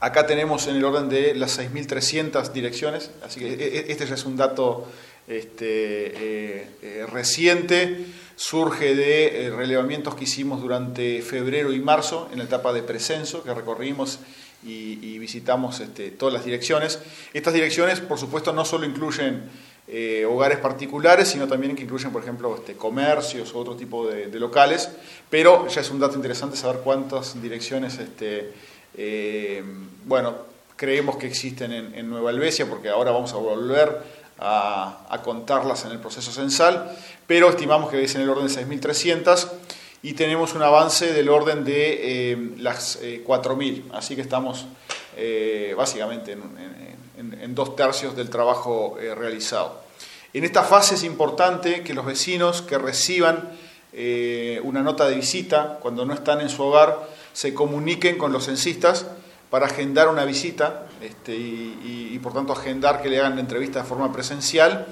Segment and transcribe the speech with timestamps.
[0.00, 4.14] Acá tenemos en el orden de las 6.300 direcciones, así que e, e, este ya
[4.14, 4.88] es un dato
[5.30, 12.38] este, eh, eh, reciente, surge de eh, relevamientos que hicimos durante febrero y marzo en
[12.38, 14.18] la etapa de precenso, que recorrimos
[14.64, 16.98] y, visitamos este, todas las direcciones.
[17.32, 19.70] Estas direcciones, por supuesto, no solo incluyen
[20.28, 24.88] hogares particulares, sino también que incluyen, por ejemplo, este, comercios o otro tipo de, locales,
[25.28, 28.52] pero ya es un dato interesante saber cuántas direcciones, este,
[28.96, 29.62] eh,
[30.04, 30.34] bueno,
[30.76, 34.02] creemos que existen en, Nueva Helvecia, porque ahora vamos a volver
[34.38, 39.48] a, contarlas en el proceso censal, pero estimamos que es en el orden de 6.300
[40.02, 44.66] y tenemos un avance del orden de eh, las 4.000, así que estamos
[45.76, 49.80] básicamente en, dos tercios del trabajo eh, realizado.
[50.32, 53.50] En esta fase es importante que los vecinos que reciban
[53.92, 58.46] eh, una nota de visita cuando no están en su hogar se comuniquen con los
[58.46, 59.06] censistas
[59.50, 63.88] para agendar una visita este, y, por tanto agendar que le hagan la entrevista de
[63.88, 64.86] forma presencial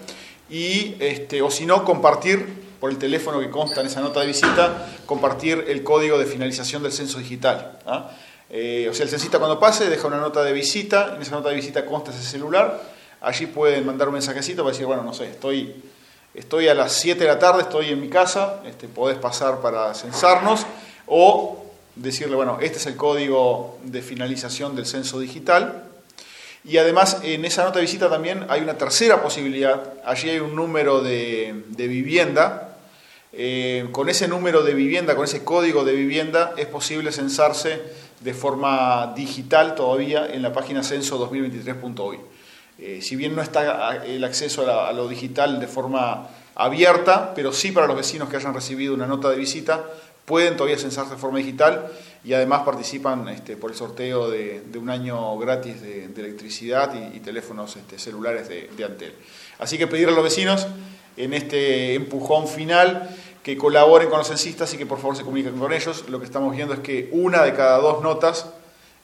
[0.51, 4.27] y este, o si no compartir por el teléfono que consta en esa nota de
[4.27, 7.79] visita, compartir el código de finalización del censo digital.
[7.87, 8.11] ¿ah?
[8.51, 11.51] Eh, o sea, el censista cuando pase deja una nota de visita, en esa nota
[11.51, 12.81] de visita consta ese celular,
[13.21, 15.83] allí pueden mandar un mensajecito para decir, bueno, no sé, estoy,
[16.35, 19.93] estoy a las 7 de la tarde, estoy en mi casa, este, podés pasar para
[19.95, 20.65] censarnos,
[21.07, 21.68] o
[21.99, 25.85] decirle, bueno, este es el código de finalización del censo digital.
[26.65, 30.55] Y además en esa nota de visita también hay una tercera posibilidad, allí hay un
[30.55, 32.77] número de, vivienda,
[33.33, 37.81] eh, con ese número de vivienda, con ese código de vivienda, es posible censarse
[38.21, 42.19] de forma digital todavía en la página censo2023.hoy.
[42.79, 47.73] Eh, si bien no está el acceso a, lo digital de forma abierta, pero sí
[47.73, 49.85] para los vecinos que hayan recibido una nota de visita,
[50.25, 51.89] pueden todavía censarse de forma digital
[52.25, 57.77] y además participan este, por el sorteo de, un año gratis de, electricidad y, teléfonos
[57.77, 59.15] este, celulares de, de Antel.
[59.59, 60.67] Así que pedir a los vecinos
[61.17, 63.09] en este empujón final
[63.43, 66.05] que colaboren con los censistas y que por favor se comuniquen con ellos.
[66.09, 68.47] Lo que estamos viendo es que una de cada dos notas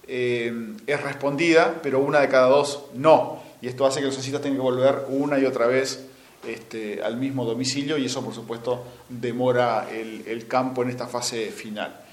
[0.06, 3.42] eh, es respondida, pero una de cada dos no.
[3.64, 6.04] Y esto hace que los censistas tengan que volver una y otra vez
[6.46, 12.03] este, al mismo domicilio y eso por supuesto demora el campo en esta fase final.